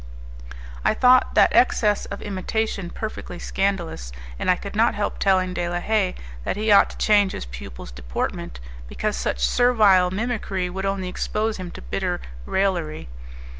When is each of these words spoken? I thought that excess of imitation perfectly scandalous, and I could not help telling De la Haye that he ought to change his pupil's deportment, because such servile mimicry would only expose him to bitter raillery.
I 0.83 0.95
thought 0.95 1.35
that 1.35 1.53
excess 1.55 2.07
of 2.07 2.23
imitation 2.23 2.89
perfectly 2.89 3.37
scandalous, 3.37 4.11
and 4.39 4.49
I 4.49 4.55
could 4.55 4.75
not 4.75 4.95
help 4.95 5.19
telling 5.19 5.53
De 5.53 5.69
la 5.69 5.79
Haye 5.79 6.15
that 6.43 6.55
he 6.57 6.71
ought 6.71 6.89
to 6.89 6.97
change 6.97 7.33
his 7.33 7.45
pupil's 7.45 7.91
deportment, 7.91 8.59
because 8.87 9.15
such 9.15 9.47
servile 9.47 10.09
mimicry 10.09 10.71
would 10.71 10.87
only 10.87 11.07
expose 11.07 11.57
him 11.57 11.69
to 11.69 11.83
bitter 11.83 12.19
raillery. 12.47 13.09